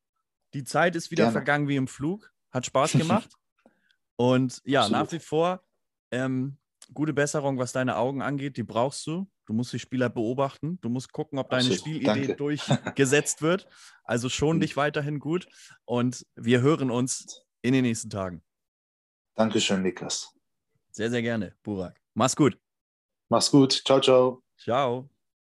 Die 0.55 0.63
Zeit 0.63 0.95
ist 0.95 1.11
wieder 1.11 1.25
Gerne. 1.25 1.33
vergangen 1.33 1.67
wie 1.67 1.75
im 1.75 1.87
Flug. 1.87 2.33
Hat 2.49 2.65
Spaß 2.65 2.93
gemacht. 2.93 3.29
Und 4.15 4.61
ja, 4.65 4.81
Absolut. 4.81 5.03
nach 5.03 5.11
wie 5.11 5.19
vor 5.19 5.63
ähm, 6.09 6.57
gute 6.94 7.13
Besserung, 7.13 7.58
was 7.58 7.72
deine 7.72 7.98
Augen 7.98 8.22
angeht. 8.22 8.58
Die 8.58 8.63
brauchst 8.63 9.06
du. 9.08 9.27
Du 9.46 9.53
musst 9.53 9.72
die 9.74 9.79
Spieler 9.79 10.10
beobachten. 10.10 10.79
Du 10.82 10.89
musst 10.89 11.12
gucken, 11.12 11.39
ob 11.39 11.50
deine 11.50 11.74
Spielidee 11.74 12.06
Danke. 12.06 12.36
durchgesetzt 12.36 13.41
wird. 13.41 13.67
Also 14.03 14.29
schon 14.29 14.58
mhm. 14.58 14.62
dich 14.62 14.77
weiterhin 14.77 15.20
gut. 15.20 15.48
Und 15.86 16.25
wir 16.36 16.62
hören 16.62 16.91
uns 16.91 17.41
in 17.62 17.74
den 17.74 17.84
nächsten 17.84 18.10
Tagen. 18.10 18.44
Dankeschön, 19.36 19.84
Niklas. 19.84 20.34
Sehr, 20.91 21.10
sehr 21.10 21.22
gerne, 21.22 21.56
Burak. 21.63 22.01
Mach's 22.13 22.36
gut. 22.36 22.60
Mach's 23.29 23.51
gut. 23.51 23.84
Ciao, 23.86 24.01
ciao. 24.01 24.44
Ciao. 24.58 25.10